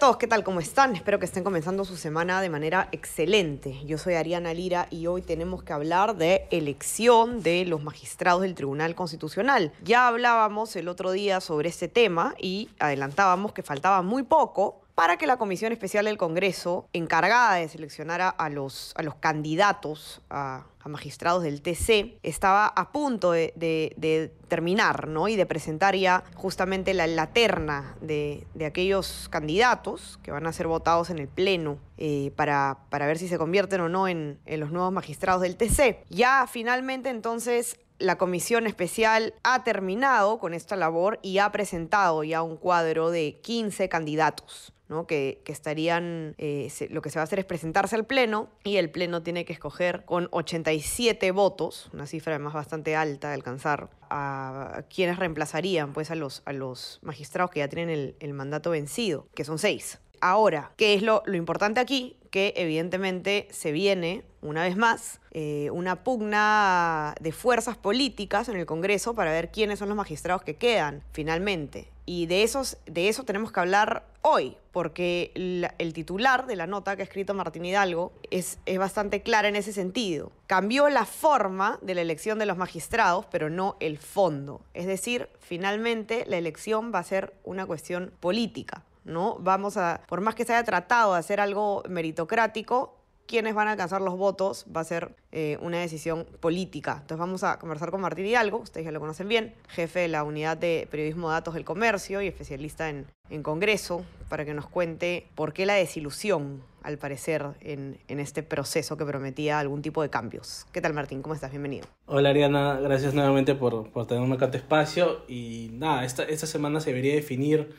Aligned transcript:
Todos, 0.00 0.16
¿qué 0.16 0.26
tal? 0.26 0.42
¿Cómo 0.42 0.60
están? 0.60 0.96
Espero 0.96 1.18
que 1.18 1.26
estén 1.26 1.44
comenzando 1.44 1.84
su 1.84 1.94
semana 1.94 2.40
de 2.40 2.48
manera 2.48 2.88
excelente. 2.90 3.84
Yo 3.84 3.98
soy 3.98 4.14
Ariana 4.14 4.54
Lira 4.54 4.86
y 4.90 5.06
hoy 5.06 5.20
tenemos 5.20 5.62
que 5.62 5.74
hablar 5.74 6.16
de 6.16 6.48
elección 6.50 7.42
de 7.42 7.66
los 7.66 7.82
magistrados 7.82 8.40
del 8.40 8.54
Tribunal 8.54 8.94
Constitucional. 8.94 9.74
Ya 9.84 10.08
hablábamos 10.08 10.74
el 10.76 10.88
otro 10.88 11.10
día 11.10 11.42
sobre 11.42 11.68
este 11.68 11.86
tema 11.86 12.34
y 12.40 12.70
adelantábamos 12.78 13.52
que 13.52 13.62
faltaba 13.62 14.00
muy 14.00 14.22
poco 14.22 14.80
para 15.00 15.16
que 15.16 15.26
la 15.26 15.38
Comisión 15.38 15.72
Especial 15.72 16.04
del 16.04 16.18
Congreso, 16.18 16.86
encargada 16.92 17.54
de 17.54 17.66
seleccionar 17.70 18.20
a, 18.36 18.48
los, 18.50 18.92
a 18.96 19.02
los 19.02 19.14
candidatos 19.14 20.20
a, 20.28 20.66
a 20.78 20.88
magistrados 20.90 21.42
del 21.42 21.62
TC, 21.62 22.18
estaba 22.22 22.66
a 22.66 22.92
punto 22.92 23.32
de, 23.32 23.54
de- 23.56 23.94
de 23.96 24.30
terminar, 24.48 25.08
¿no? 25.08 25.26
Y 25.28 25.36
de 25.36 25.46
presentar 25.46 25.96
ya 25.96 26.22
justamente 26.34 26.92
la, 26.92 27.06
la 27.06 27.28
terna 27.28 27.96
de, 28.02 28.46
de 28.52 28.66
aquellos 28.66 29.30
candidatos 29.30 30.18
que 30.22 30.32
van 30.32 30.46
a 30.46 30.52
ser 30.52 30.66
votados 30.66 31.08
en 31.08 31.18
el 31.18 31.28
Pleno 31.28 31.78
eh, 31.96 32.30
para, 32.36 32.80
para 32.90 33.06
ver 33.06 33.16
si 33.16 33.26
se 33.26 33.38
convierten 33.38 33.80
o 33.80 33.88
no 33.88 34.06
en, 34.06 34.38
en 34.44 34.60
los 34.60 34.70
nuevos 34.70 34.92
magistrados 34.92 35.40
del 35.40 35.56
TC. 35.56 36.04
Ya 36.10 36.46
finalmente 36.46 37.08
entonces 37.08 37.80
la 37.98 38.18
comisión 38.18 38.66
especial 38.66 39.32
ha 39.44 39.64
terminado 39.64 40.38
con 40.38 40.52
esta 40.52 40.76
labor 40.76 41.18
y 41.22 41.38
ha 41.38 41.50
presentado 41.52 42.22
ya 42.22 42.42
un 42.42 42.58
cuadro 42.58 43.10
de 43.10 43.40
15 43.42 43.88
candidatos. 43.88 44.74
¿No? 44.90 45.06
que, 45.06 45.40
que 45.44 45.52
estarían, 45.52 46.34
eh, 46.36 46.68
se- 46.68 46.88
lo 46.90 47.00
que 47.00 47.08
se 47.08 47.18
va 47.18 47.22
a 47.22 47.24
hacer 47.24 47.38
es 47.38 47.44
presentarse 47.46 47.96
al 47.96 48.04
Pleno 48.04 48.50
y 48.64 48.76
el 48.76 48.90
Pleno 48.90 49.22
tiene 49.22 49.46
que 49.46 49.52
escoger 49.54 50.04
con 50.04 50.28
87 50.32 51.30
votos, 51.30 51.88
una 51.94 52.06
cifra 52.06 52.34
además 52.34 52.52
bastante 52.52 52.96
alta 52.96 53.28
de 53.28 53.34
alcanzar, 53.34 53.88
a 54.10 54.82
quienes 54.94 55.18
reemplazarían 55.18 55.92
pues, 55.92 56.10
a, 56.10 56.14
los, 56.16 56.42
a 56.44 56.52
los 56.52 56.98
magistrados 57.02 57.50
que 57.50 57.60
ya 57.60 57.68
tienen 57.68 57.88
el, 57.88 58.16
el 58.20 58.34
mandato 58.34 58.70
vencido, 58.70 59.28
que 59.34 59.44
son 59.44 59.58
seis. 59.58 60.00
Ahora, 60.20 60.72
¿qué 60.76 60.92
es 60.94 61.02
lo, 61.02 61.22
lo 61.24 61.36
importante 61.36 61.80
aquí? 61.80 62.18
Que 62.30 62.54
evidentemente 62.56 63.48
se 63.50 63.72
viene, 63.72 64.22
una 64.40 64.62
vez 64.62 64.76
más, 64.76 65.20
eh, 65.32 65.68
una 65.72 66.04
pugna 66.04 67.14
de 67.20 67.32
fuerzas 67.32 67.76
políticas 67.76 68.48
en 68.48 68.56
el 68.56 68.66
Congreso 68.66 69.14
para 69.14 69.32
ver 69.32 69.50
quiénes 69.50 69.78
son 69.78 69.88
los 69.88 69.96
magistrados 69.96 70.42
que 70.42 70.56
quedan 70.56 71.02
finalmente. 71.12 71.88
Y 72.06 72.26
de, 72.26 72.42
esos, 72.42 72.78
de 72.86 73.08
eso 73.08 73.22
tenemos 73.22 73.52
que 73.52 73.60
hablar 73.60 74.04
hoy, 74.22 74.56
porque 74.72 75.30
el 75.78 75.92
titular 75.92 76.46
de 76.46 76.56
la 76.56 76.66
nota 76.66 76.96
que 76.96 77.02
ha 77.02 77.04
escrito 77.04 77.34
Martín 77.34 77.64
Hidalgo 77.64 78.12
es, 78.30 78.58
es 78.66 78.78
bastante 78.78 79.22
clara 79.22 79.48
en 79.48 79.54
ese 79.54 79.72
sentido. 79.72 80.32
Cambió 80.48 80.88
la 80.88 81.04
forma 81.04 81.78
de 81.82 81.94
la 81.94 82.00
elección 82.00 82.40
de 82.40 82.46
los 82.46 82.56
magistrados, 82.56 83.26
pero 83.30 83.48
no 83.48 83.76
el 83.78 83.98
fondo. 83.98 84.60
Es 84.74 84.86
decir, 84.86 85.28
finalmente 85.38 86.24
la 86.26 86.36
elección 86.36 86.92
va 86.92 86.98
a 86.98 87.04
ser 87.04 87.32
una 87.44 87.64
cuestión 87.64 88.12
política. 88.18 88.82
¿No? 89.04 89.36
Vamos 89.40 89.76
a, 89.76 90.00
por 90.08 90.20
más 90.20 90.34
que 90.34 90.44
se 90.44 90.54
haya 90.54 90.64
tratado 90.64 91.14
de 91.14 91.18
hacer 91.18 91.40
algo 91.40 91.82
meritocrático, 91.88 92.96
quienes 93.26 93.54
van 93.54 93.68
a 93.68 93.72
alcanzar 93.72 94.00
los 94.00 94.16
votos 94.16 94.66
va 94.74 94.80
a 94.80 94.84
ser 94.84 95.14
eh, 95.30 95.56
una 95.62 95.78
decisión 95.78 96.26
política. 96.40 96.94
Entonces 97.00 97.18
vamos 97.18 97.44
a 97.44 97.60
conversar 97.60 97.92
con 97.92 98.00
Martín 98.00 98.26
Hidalgo, 98.26 98.58
ustedes 98.58 98.84
ya 98.84 98.90
lo 98.90 98.98
conocen 98.98 99.28
bien, 99.28 99.54
jefe 99.68 100.00
de 100.00 100.08
la 100.08 100.24
unidad 100.24 100.56
de 100.56 100.88
periodismo 100.90 101.28
de 101.28 101.34
datos 101.34 101.54
del 101.54 101.64
comercio 101.64 102.20
y 102.22 102.26
especialista 102.26 102.88
en, 102.88 103.06
en 103.30 103.44
Congreso, 103.44 104.04
para 104.28 104.44
que 104.44 104.52
nos 104.52 104.66
cuente 104.66 105.28
por 105.36 105.52
qué 105.52 105.64
la 105.64 105.74
desilusión, 105.74 106.62
al 106.82 106.98
parecer, 106.98 107.46
en, 107.60 107.98
en 108.08 108.18
este 108.18 108.42
proceso 108.42 108.96
que 108.96 109.04
prometía 109.04 109.60
algún 109.60 109.80
tipo 109.80 110.02
de 110.02 110.10
cambios. 110.10 110.66
¿Qué 110.72 110.80
tal 110.80 110.92
Martín? 110.92 111.22
¿Cómo 111.22 111.34
estás? 111.34 111.52
Bienvenido. 111.52 111.86
Hola 112.06 112.30
Ariana, 112.30 112.80
gracias 112.80 113.14
nuevamente 113.14 113.54
por, 113.54 113.90
por 113.90 114.08
tenerme 114.08 114.34
acá 114.34 114.46
espacio. 114.46 115.24
Y 115.28 115.70
nada, 115.74 116.04
esta, 116.04 116.24
esta 116.24 116.48
semana 116.48 116.80
se 116.80 116.90
debería 116.90 117.14
definir 117.14 117.76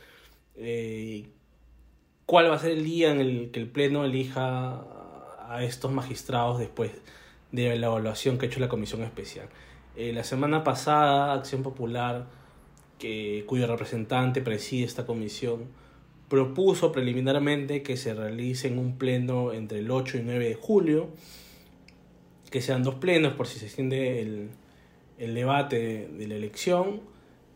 eh, 0.62 1.28
cuál 2.26 2.50
va 2.50 2.56
a 2.56 2.60
ser 2.60 2.72
el 2.72 2.86
día 2.86 3.12
en 3.12 3.20
el 3.20 3.52
que 3.52 3.60
el 3.60 3.68
Pleno 3.68 4.06
elija 4.06 4.86
a 5.50 5.64
estos 5.64 5.92
magistrados 5.92 6.60
después 6.60 6.92
de 7.52 7.76
la 7.76 7.88
evaluación 7.88 8.38
que 8.38 8.46
ha 8.46 8.50
hecho 8.50 8.60
la 8.60 8.70
Comisión 8.70 9.02
Especial. 9.02 9.48
Eh, 9.96 10.14
la 10.14 10.24
semana 10.24 10.64
pasada, 10.64 11.34
Acción 11.34 11.64
Popular, 11.64 12.28
que, 12.98 13.44
cuyo 13.48 13.68
representante 13.68 14.42
preside 14.42 14.86
esta 14.86 15.06
comisión, 15.06 15.66
propuso 16.30 16.94
preliminarmente 16.94 17.84
que 17.84 17.98
se 17.98 18.14
realice 18.14 18.72
un 18.72 18.98
pleno 18.98 19.52
entre 19.52 19.80
el 19.80 19.92
8 19.92 20.20
y 20.20 20.22
9 20.22 20.48
de 20.48 20.56
julio, 20.56 21.10
que 22.50 22.62
sean 22.62 22.84
dos 22.84 22.96
plenos 22.96 23.34
por 23.34 23.48
si 23.48 23.60
se 23.60 23.66
extiende 23.66 24.22
el, 24.22 25.34
debate 25.34 25.78
de, 25.78 26.08
de 26.08 26.28
la 26.28 26.36
elección. 26.36 27.02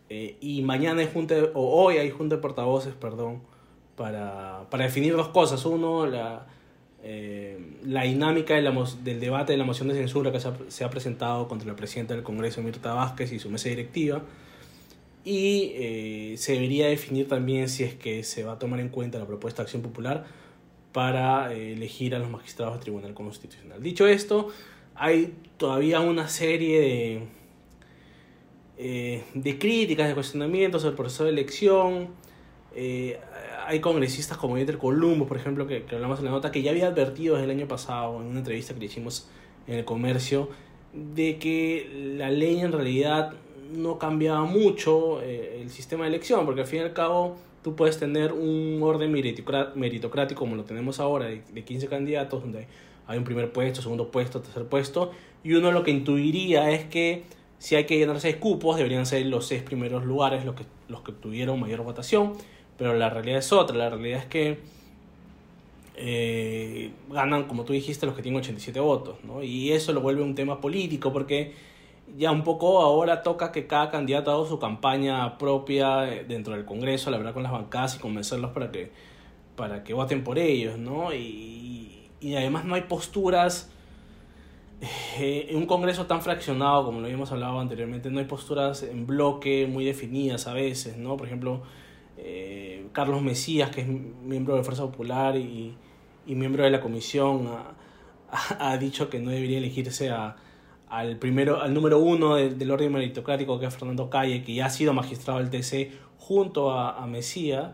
Eh, 0.09 0.37
y 0.39 0.61
mañana 0.61 1.01
hay 1.01 1.09
junta, 1.11 1.35
o 1.53 1.83
hoy 1.83 1.97
hay 1.97 2.09
junta 2.11 2.35
de 2.35 2.41
portavoces, 2.41 2.93
perdón, 2.93 3.41
para, 3.95 4.67
para 4.69 4.85
definir 4.85 5.15
dos 5.15 5.29
cosas. 5.29 5.65
Uno, 5.65 6.05
la, 6.05 6.47
eh, 7.03 7.59
la 7.83 8.03
dinámica 8.03 8.55
de 8.55 8.61
la 8.61 8.71
del 9.03 9.19
debate 9.19 9.53
de 9.53 9.57
la 9.57 9.63
moción 9.63 9.87
de 9.87 9.95
censura 9.95 10.31
que 10.31 10.39
se 10.39 10.47
ha, 10.47 10.53
se 10.67 10.83
ha 10.83 10.89
presentado 10.89 11.47
contra 11.47 11.67
la 11.67 11.75
presidenta 11.75 12.13
del 12.13 12.23
Congreso, 12.23 12.61
Mirta 12.61 12.93
Vázquez, 12.93 13.31
y 13.31 13.39
su 13.39 13.49
mesa 13.49 13.69
directiva. 13.69 14.21
Y 15.23 15.71
eh, 15.73 16.35
se 16.37 16.53
debería 16.53 16.87
definir 16.87 17.27
también 17.27 17.67
si 17.67 17.83
es 17.83 17.95
que 17.95 18.23
se 18.23 18.43
va 18.43 18.53
a 18.53 18.59
tomar 18.59 18.79
en 18.79 18.89
cuenta 18.89 19.17
la 19.17 19.25
propuesta 19.25 19.63
de 19.63 19.65
Acción 19.65 19.81
Popular 19.81 20.25
para 20.91 21.51
eh, 21.51 21.73
elegir 21.73 22.13
a 22.13 22.19
los 22.19 22.29
magistrados 22.29 22.75
del 22.75 22.83
Tribunal 22.83 23.13
Constitucional. 23.15 23.81
Dicho 23.81 24.07
esto, 24.07 24.49
hay 24.93 25.33
todavía 25.57 25.99
una 25.99 26.27
serie 26.27 26.79
de, 26.79 27.21
eh, 28.77 29.23
de 29.33 29.57
críticas, 29.57 30.07
de 30.07 30.13
cuestionamientos 30.13 30.81
sobre 30.81 30.91
el 30.91 30.97
proceso 30.97 31.23
de 31.23 31.29
elección. 31.29 32.09
Eh, 32.75 33.19
hay 33.65 33.79
congresistas 33.79 34.37
como 34.37 34.57
Dieter 34.57 34.77
Columbo, 34.77 35.25
por 35.25 35.37
ejemplo, 35.37 35.65
que, 35.65 35.83
que 35.83 35.95
hablamos 35.95 36.19
en 36.19 36.25
la 36.25 36.31
nota, 36.31 36.51
que 36.51 36.61
ya 36.61 36.71
había 36.71 36.87
advertido 36.87 37.35
desde 37.35 37.45
el 37.45 37.57
año 37.57 37.67
pasado 37.67 38.21
en 38.21 38.27
una 38.27 38.39
entrevista 38.39 38.73
que 38.73 38.81
le 38.81 38.85
hicimos 38.87 39.29
en 39.67 39.75
el 39.75 39.85
comercio, 39.85 40.49
de 40.93 41.37
que 41.37 42.15
la 42.17 42.29
ley 42.29 42.59
en 42.59 42.71
realidad 42.71 43.33
no 43.73 43.97
cambiaba 43.97 44.43
mucho 44.45 45.21
eh, 45.21 45.59
el 45.61 45.69
sistema 45.69 46.03
de 46.03 46.09
elección, 46.09 46.45
porque 46.45 46.61
al 46.61 46.67
fin 46.67 46.79
y 46.79 46.83
al 46.83 46.93
cabo 46.93 47.37
tú 47.63 47.75
puedes 47.75 47.97
tener 47.97 48.31
un 48.31 48.79
orden 48.83 49.11
meritocrático 49.11 50.39
como 50.39 50.55
lo 50.55 50.63
tenemos 50.63 50.99
ahora, 50.99 51.25
de, 51.25 51.41
de 51.51 51.63
15 51.63 51.87
candidatos, 51.87 52.41
donde 52.41 52.67
hay 53.07 53.17
un 53.17 53.23
primer 53.23 53.51
puesto, 53.51 53.81
segundo 53.81 54.11
puesto, 54.11 54.41
tercer 54.41 54.65
puesto, 54.65 55.11
y 55.43 55.53
uno 55.53 55.71
lo 55.71 55.83
que 55.83 55.91
intuiría 55.91 56.71
es 56.71 56.85
que 56.85 57.23
si 57.57 57.75
hay 57.75 57.85
que 57.85 57.97
llenar 57.97 58.19
seis 58.19 58.35
cupos, 58.35 58.77
deberían 58.77 59.05
ser 59.05 59.25
los 59.25 59.47
seis 59.47 59.63
primeros 59.63 60.05
lugares 60.05 60.45
los 60.45 60.55
que, 60.55 60.65
los 60.87 61.01
que 61.01 61.11
tuvieron 61.11 61.59
mayor 61.59 61.83
votación, 61.83 62.33
pero 62.77 62.93
la 62.93 63.09
realidad 63.09 63.39
es 63.39 63.51
otra, 63.51 63.75
la 63.75 63.89
realidad 63.89 64.19
es 64.19 64.25
que 64.25 64.59
eh, 65.97 66.91
ganan, 67.09 67.45
como 67.45 67.63
tú 67.63 67.73
dijiste, 67.73 68.05
los 68.05 68.15
que 68.15 68.21
tienen 68.21 68.39
87 68.41 68.79
votos, 68.79 69.17
¿no? 69.23 69.41
Y 69.41 69.71
eso 69.71 69.93
lo 69.93 70.01
vuelve 70.01 70.21
un 70.21 70.35
tema 70.35 70.59
político 70.59 71.13
porque 71.13 71.53
ya 72.17 72.31
un 72.31 72.43
poco 72.43 72.81
ahora 72.81 73.23
toca 73.23 73.51
que 73.51 73.65
cada 73.65 73.89
candidato 73.89 74.31
haga 74.31 74.47
su 74.47 74.59
campaña 74.59 75.37
propia 75.37 76.11
eh, 76.11 76.25
dentro 76.27 76.53
del 76.53 76.65
Congreso, 76.65 77.09
la 77.11 77.17
verdad 77.17 77.33
con 77.33 77.43
las 77.43 77.51
bancadas 77.51 77.95
y 77.95 77.99
convencerlos 77.99 78.51
para 78.51 78.71
que, 78.71 78.91
para 79.55 79.83
que 79.83 79.93
voten 79.93 80.23
por 80.23 80.37
ellos, 80.37 80.77
¿no? 80.77 81.13
Y, 81.13 82.09
y 82.19 82.35
además 82.35 82.65
no 82.65 82.75
hay 82.75 82.81
posturas, 82.83 83.71
eh, 84.81 85.47
en 85.49 85.57
un 85.57 85.65
Congreso 85.65 86.05
tan 86.05 86.21
fraccionado 86.21 86.85
como 86.85 86.99
lo 86.99 87.05
habíamos 87.05 87.31
hablado 87.31 87.59
anteriormente, 87.59 88.09
no 88.11 88.19
hay 88.19 88.25
posturas 88.25 88.83
en 88.83 89.07
bloque 89.07 89.67
muy 89.67 89.85
definidas 89.85 90.47
a 90.47 90.53
veces, 90.53 90.97
¿no? 90.97 91.17
Por 91.17 91.27
ejemplo, 91.27 91.63
eh, 92.17 92.87
Carlos 92.91 93.21
Mesías, 93.21 93.69
que 93.71 93.81
es 93.81 93.87
miembro 93.87 94.55
de 94.55 94.63
Fuerza 94.63 94.83
Popular 94.83 95.35
y, 95.37 95.75
y 96.27 96.35
miembro 96.35 96.63
de 96.63 96.69
la 96.71 96.81
comisión, 96.81 97.47
ha, 97.47 98.71
ha- 98.71 98.77
dicho 98.77 99.09
que 99.09 99.19
no 99.19 99.31
debería 99.31 99.57
elegirse 99.57 100.09
a, 100.09 100.35
al, 100.89 101.17
primero, 101.17 101.61
al 101.61 101.73
número 101.73 101.99
uno 101.99 102.35
del, 102.35 102.57
del 102.57 102.71
orden 102.71 102.91
meritocrático, 102.91 103.59
que 103.59 103.65
es 103.67 103.73
Fernando 103.75 104.09
Calle, 104.09 104.43
que 104.43 104.53
ya 104.55 104.65
ha 104.67 104.69
sido 104.69 104.93
magistrado 104.93 105.39
del 105.39 105.49
TC 105.49 105.91
junto 106.17 106.71
a, 106.71 107.01
a 107.01 107.07
Mesías, 107.07 107.71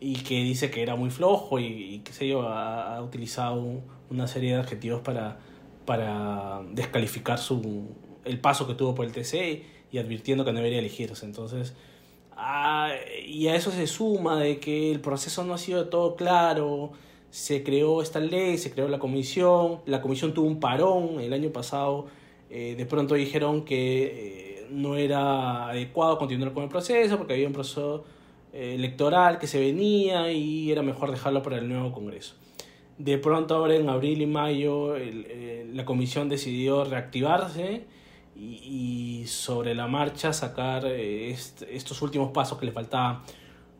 y 0.00 0.16
que 0.16 0.42
dice 0.42 0.70
que 0.70 0.82
era 0.82 0.96
muy 0.96 1.10
flojo 1.10 1.58
y, 1.58 1.64
y 1.66 1.98
qué 2.00 2.12
sé 2.12 2.28
yo, 2.28 2.42
ha, 2.48 2.96
ha 2.96 3.02
utilizado 3.02 3.82
una 4.10 4.26
serie 4.26 4.52
de 4.54 4.60
adjetivos 4.60 5.00
para, 5.00 5.38
para 5.84 6.62
descalificar 6.72 7.38
su, 7.38 7.88
el 8.24 8.40
paso 8.40 8.66
que 8.66 8.74
tuvo 8.74 8.94
por 8.94 9.04
el 9.06 9.12
TC 9.12 9.62
y 9.92 9.98
advirtiendo 9.98 10.44
que 10.44 10.52
no 10.52 10.58
debería 10.58 10.78
elegirse. 10.78 11.24
Entonces, 11.26 11.74
ah, 12.36 12.90
y 13.26 13.48
a 13.48 13.54
eso 13.54 13.70
se 13.70 13.86
suma 13.86 14.40
de 14.40 14.58
que 14.58 14.90
el 14.90 15.00
proceso 15.00 15.44
no 15.44 15.54
ha 15.54 15.58
sido 15.58 15.88
todo 15.88 16.16
claro, 16.16 16.92
se 17.30 17.62
creó 17.62 18.00
esta 18.00 18.20
ley, 18.20 18.58
se 18.58 18.70
creó 18.70 18.88
la 18.88 18.98
comisión, 18.98 19.80
la 19.86 20.00
comisión 20.00 20.34
tuvo 20.34 20.46
un 20.46 20.60
parón 20.60 21.20
el 21.20 21.32
año 21.32 21.50
pasado, 21.50 22.06
eh, 22.50 22.74
de 22.76 22.86
pronto 22.86 23.14
dijeron 23.14 23.64
que 23.64 24.60
eh, 24.62 24.66
no 24.70 24.96
era 24.96 25.70
adecuado 25.70 26.18
continuar 26.18 26.52
con 26.52 26.62
el 26.62 26.68
proceso 26.68 27.18
porque 27.18 27.32
había 27.32 27.46
un 27.46 27.52
proceso 27.52 28.04
eh, 28.52 28.74
electoral 28.76 29.38
que 29.40 29.48
se 29.48 29.58
venía 29.58 30.30
y 30.30 30.70
era 30.70 30.82
mejor 30.82 31.10
dejarlo 31.10 31.42
para 31.42 31.58
el 31.58 31.68
nuevo 31.68 31.90
Congreso. 31.92 32.36
De 32.98 33.18
pronto 33.18 33.56
ahora 33.56 33.74
en 33.74 33.88
abril 33.88 34.22
y 34.22 34.26
mayo 34.26 34.94
la 34.96 35.84
comisión 35.84 36.28
decidió 36.28 36.84
reactivarse 36.84 37.86
y, 38.36 39.24
sobre 39.26 39.74
la 39.74 39.86
marcha 39.86 40.32
sacar 40.32 40.86
estos 40.86 42.02
últimos 42.02 42.30
pasos 42.30 42.58
que 42.58 42.66
le 42.66 42.72
faltaban, 42.72 43.20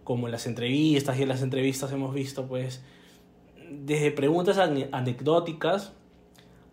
como 0.02 0.28
las 0.28 0.46
entrevistas 0.46 1.18
y 1.18 1.22
en 1.22 1.28
las 1.28 1.42
entrevistas 1.42 1.92
hemos 1.92 2.14
visto 2.14 2.46
pues 2.46 2.82
desde 3.70 4.10
preguntas 4.10 4.58
anecdóticas 4.58 5.92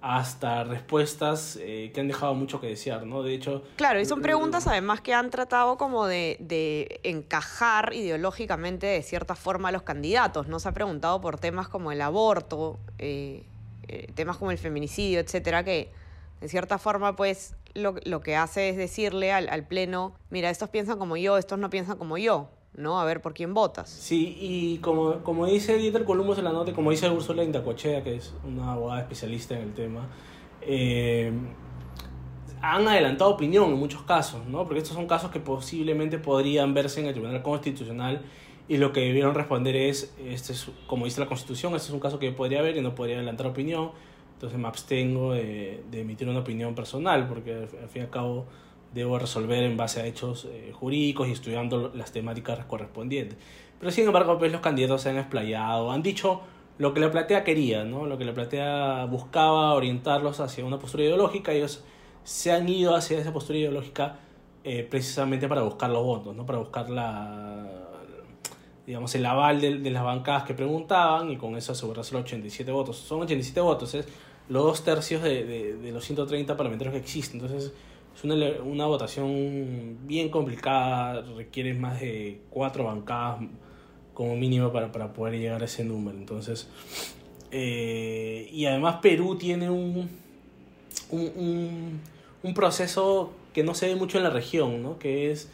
hasta 0.02 0.64
respuestas 0.64 1.60
eh, 1.62 1.92
que 1.94 2.02
han 2.02 2.08
dejado 2.08 2.34
mucho 2.34 2.60
que 2.60 2.68
desear, 2.68 3.06
¿no? 3.06 3.22
De 3.22 3.36
hecho... 3.36 3.64
Claro, 3.76 4.00
y 4.00 4.06
son 4.06 4.22
preguntas 4.22 4.66
además 4.66 5.00
que 5.02 5.14
han 5.14 5.30
tratado 5.30 5.78
como 5.78 6.08
de, 6.08 6.38
de, 6.40 7.00
encajar 7.04 7.94
ideológicamente 7.94 8.88
de 8.88 9.04
cierta 9.04 9.36
forma 9.36 9.70
a 9.70 9.72
los 9.72 9.84
candidatos, 9.84 10.48
¿no? 10.48 10.60
Se 10.60 10.70
ha 10.70 10.72
preguntado 10.72 11.22
por 11.22 11.40
temas 11.40 11.68
como 11.68 11.92
el 11.92 12.02
aborto, 12.02 12.80
eh, 12.98 13.46
eh, 13.88 14.08
temas 14.16 14.38
como 14.38 14.50
el 14.50 14.58
feminicidio, 14.58 15.20
etcétera, 15.20 15.64
que 15.64 15.92
de 16.40 16.50
cierta 16.50 16.80
forma 16.80 17.16
pues 17.16 17.56
lo, 17.76 17.96
lo 18.04 18.22
que 18.22 18.36
hace 18.36 18.70
es 18.70 18.78
decirle 18.78 19.32
al, 19.32 19.50
al 19.50 19.68
Pleno, 19.68 20.16
mira, 20.32 20.50
estos 20.50 20.70
piensan 20.70 20.98
como 20.98 21.16
yo, 21.16 21.38
estos 21.38 21.60
no 21.60 21.70
piensan 21.70 21.98
como 21.98 22.18
yo. 22.18 22.50
¿No? 22.76 23.00
A 23.00 23.06
ver 23.06 23.22
por 23.22 23.34
quién 23.34 23.54
votas. 23.54 23.90
Sí, 23.90 24.38
y 24.40 24.78
como, 24.78 25.24
como 25.24 25.46
dice 25.46 25.78
Dieter 25.78 26.06
Columbus 26.06 26.38
en 26.38 26.46
la 26.46 26.52
nota, 26.54 26.74
como 26.74 26.92
dice 26.92 27.10
Ursula 27.10 27.44
Indacochea, 27.44 28.04
que 28.04 28.16
es 28.16 28.34
una 28.46 28.74
abogada 28.74 29.02
especialista 29.02 29.56
en 29.56 29.64
el 29.64 29.74
tema, 29.74 30.08
eh, 30.62 31.32
han 32.62 32.88
adelantado 32.88 33.32
opinión 33.32 33.72
en 33.72 33.78
muchos 33.78 34.04
casos, 34.04 34.46
¿no? 34.48 34.66
Porque 34.66 34.80
estos 34.80 34.96
son 34.96 35.08
casos 35.08 35.32
que 35.32 35.40
posiblemente 35.40 36.20
podrían 36.20 36.74
verse 36.74 37.02
en 37.02 37.08
el 37.08 37.14
Tribunal 37.14 37.42
Constitucional 37.42 38.22
y 38.68 38.78
lo 38.78 38.94
que 38.94 39.02
debieron 39.02 39.34
responder 39.34 39.76
es, 39.76 40.14
este 40.24 40.54
es, 40.54 40.70
como 40.88 41.06
dice 41.06 41.20
la 41.20 41.28
Constitución, 41.28 41.76
este 41.76 41.88
es 41.88 41.94
un 41.94 42.00
caso 42.00 42.20
que 42.20 42.28
yo 42.28 42.36
podría 42.36 42.62
ver 42.62 42.78
y 42.78 42.82
no 42.82 42.96
podría 42.96 43.18
adelantar 43.18 43.48
opinión, 43.48 43.92
entonces 44.34 44.58
me 44.58 44.68
abstengo 44.68 45.34
de, 45.34 45.84
de 45.92 46.02
emitir 46.02 46.30
una 46.30 46.40
opinión 46.40 46.74
personal, 46.74 47.28
porque 47.28 47.54
al 47.54 47.90
fin 47.90 48.04
y 48.04 48.06
al 48.06 48.10
cabo 48.10 48.46
debo 48.94 49.18
resolver 49.20 49.64
en 49.64 49.78
base 49.78 50.02
a 50.02 50.06
hechos 50.06 50.48
eh, 50.52 50.72
jurídicos 50.74 51.28
y 51.28 51.32
estudiando 51.32 51.92
las 51.96 52.12
temáticas 52.12 52.64
correspondientes. 52.66 53.38
Pero 53.80 53.92
sin 53.92 54.06
embargo, 54.06 54.38
pues 54.38 54.52
los 54.52 54.62
candidatos 54.62 55.02
se 55.02 55.10
han 55.10 55.18
explayado, 55.18 55.92
han 55.92 56.04
dicho 56.04 56.42
lo 56.78 56.94
que 56.94 57.00
la 57.00 57.12
platea 57.12 57.44
quería, 57.44 57.84
¿no? 57.84 58.06
lo 58.06 58.18
que 58.18 58.26
la 58.26 58.34
platea 58.34 59.06
buscaba 59.06 59.74
orientarlos 59.74 60.40
hacia 60.40 60.66
una 60.66 60.80
postura 60.80 61.04
ideológica, 61.04 61.52
ellos 61.52 61.84
se 62.24 62.52
han 62.52 62.68
ido 62.70 62.96
hacia 62.96 63.20
esa 63.20 63.34
postura 63.34 63.60
ideológica 63.60 64.18
eh, 64.64 64.86
precisamente 64.90 65.48
para 65.48 65.62
buscar 65.62 65.90
los 65.90 66.04
votos, 66.04 66.36
¿no? 66.36 66.46
para 66.46 66.60
buscar 66.60 66.90
la, 66.90 67.68
digamos, 68.86 69.14
el 69.16 69.26
aval 69.26 69.62
de, 69.62 69.92
las 69.92 70.04
bancadas 70.04 70.44
que 70.44 70.54
preguntaban 70.54 71.32
y 71.32 71.38
con 71.38 71.56
eso 71.56 71.72
asegurarse 71.72 72.14
los 72.14 72.24
87 72.24 72.72
votos. 72.72 72.98
Son 72.98 73.22
87 73.22 73.62
votos, 73.62 73.94
es 73.96 74.08
los 74.50 74.64
dos 74.64 74.84
tercios 74.84 75.24
de, 75.24 75.44
de, 75.46 75.78
de 75.78 75.92
los 75.92 76.04
130 76.04 76.58
parlamentarios 76.58 76.94
que 76.94 77.00
existen. 77.00 77.40
Entonces, 77.42 77.74
es 78.16 78.24
una, 78.24 78.36
una 78.64 78.86
votación 78.86 80.00
bien 80.06 80.30
complicada, 80.30 81.22
requiere 81.36 81.74
más 81.74 82.00
de 82.00 82.42
cuatro 82.50 82.86
bancadas 82.86 83.42
como 84.14 84.36
mínimo 84.36 84.72
para, 84.72 84.92
para 84.92 85.14
poder 85.14 85.40
llegar 85.40 85.62
a 85.62 85.66
ese 85.66 85.84
número. 85.84 86.18
Entonces, 86.18 86.68
eh, 87.52 88.50
y 88.52 88.66
además 88.66 88.98
Perú 89.02 89.38
tiene 89.38 89.70
un, 89.70 90.10
un, 91.10 92.02
un, 92.44 92.54
proceso 92.54 93.34
que 93.54 93.64
no 93.64 93.74
se 93.74 93.88
ve 93.88 93.96
mucho 93.96 94.18
en 94.18 94.24
la 94.24 94.30
región, 94.30 94.84
¿no? 94.84 95.00
que 95.00 95.32
es 95.32 95.50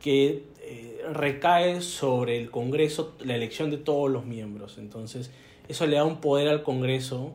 que 0.00 0.44
eh, 0.62 1.02
recae 1.12 1.80
sobre 1.80 2.38
el 2.38 2.50
Congreso 2.50 3.14
la 3.20 3.34
elección 3.34 3.70
de 3.70 3.78
todos 3.78 4.10
los 4.10 4.24
miembros. 4.24 4.78
Entonces, 4.78 5.30
eso 5.68 5.86
le 5.86 5.96
da 5.96 6.04
un 6.04 6.20
poder 6.20 6.48
al 6.48 6.62
Congreso 6.62 7.32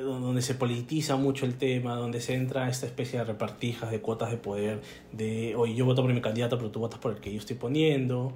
donde 0.00 0.42
se 0.42 0.54
politiza 0.54 1.16
mucho 1.16 1.44
el 1.44 1.56
tema, 1.56 1.96
donde 1.96 2.20
se 2.20 2.34
entra 2.34 2.68
esta 2.68 2.86
especie 2.86 3.18
de 3.18 3.24
repartijas, 3.24 3.90
de 3.90 4.00
cuotas 4.00 4.30
de 4.30 4.36
poder, 4.36 4.80
de, 5.12 5.54
oye, 5.56 5.74
yo 5.74 5.84
voto 5.84 6.02
por 6.02 6.12
mi 6.12 6.20
candidato, 6.20 6.56
pero 6.56 6.70
tú 6.70 6.80
votas 6.80 6.98
por 6.98 7.12
el 7.12 7.20
que 7.20 7.32
yo 7.32 7.38
estoy 7.38 7.56
poniendo. 7.56 8.32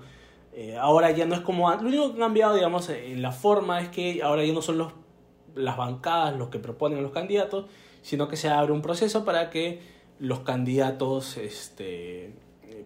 Eh, 0.53 0.77
ahora 0.77 1.11
ya 1.11 1.27
no 1.27 1.35
es 1.35 1.41
como... 1.41 1.71
Lo 1.71 1.89
único 1.89 2.13
que 2.13 2.17
ha 2.17 2.25
cambiado, 2.27 2.55
digamos, 2.55 2.89
en 2.89 3.23
la 3.23 3.33
forma 3.33 3.81
es 3.81 3.89
que 3.89 4.23
ahora 4.23 4.45
ya 4.45 4.53
no 4.53 4.63
son 4.63 4.79
los, 4.79 4.93
las 5.55 5.77
bancadas 5.77 6.37
los 6.37 6.49
que 6.49 6.59
proponen 6.59 6.99
a 6.99 7.03
los 7.03 7.13
candidatos, 7.13 7.67
sino 8.03 8.29
que 8.29 8.37
se 8.37 8.49
abre 8.49 8.73
un 8.73 8.83
proceso 8.83 9.25
para 9.25 9.51
que 9.51 9.81
los 10.19 10.41
candidatos 10.41 11.37
este, 11.37 12.33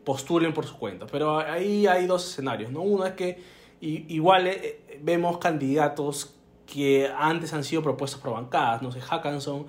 postulen 0.04 0.52
por 0.52 0.66
su 0.66 0.78
cuenta. 0.78 1.06
Pero 1.06 1.38
ahí 1.38 1.86
hay 1.86 2.06
dos 2.06 2.28
escenarios, 2.28 2.72
¿no? 2.72 2.82
Uno 2.82 3.06
es 3.06 3.12
que 3.12 3.38
igual 3.80 4.46
eh, 4.48 4.80
vemos 5.00 5.38
candidatos 5.38 6.34
que 6.70 7.10
antes 7.18 7.52
han 7.52 7.64
sido 7.64 7.82
propuestos 7.82 8.20
por 8.20 8.32
bancadas. 8.32 8.80
No 8.80 8.92
sé, 8.92 9.00
Hackanson, 9.00 9.66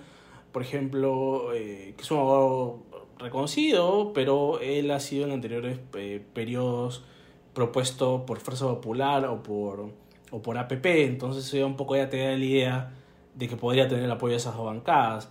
por 0.51 0.62
ejemplo, 0.62 1.53
eh, 1.53 1.94
que 1.98 2.03
es 2.03 2.12
un 2.12 2.19
abogado 2.19 2.80
reconocido, 3.18 4.13
pero 4.13 4.59
él 4.59 4.92
ha 4.92 5.00
sido 5.00 5.25
en 5.25 5.31
anteriores 5.31 5.80
eh, 5.95 6.24
periodos 6.33 7.03
propuesto 7.53 8.25
por 8.25 8.39
Fuerza 8.39 8.68
Popular 8.68 9.25
o 9.25 9.44
por, 9.44 9.89
o 10.31 10.42
por 10.42 10.57
APP, 10.57 10.86
entonces 10.86 11.51
un 11.63 11.75
poco 11.75 11.95
ya 11.95 12.09
te 12.09 12.18
da 12.18 12.38
la 12.38 12.45
idea 12.45 12.94
de 13.36 13.48
que 13.48 13.57
podría 13.57 13.88
tener 13.88 14.06
el 14.06 14.12
apoyo 14.12 14.31
de 14.31 14.38
esas 14.38 14.56
dos 14.56 14.65
bancadas. 14.65 15.30